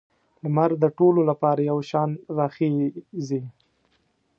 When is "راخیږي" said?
2.37-3.41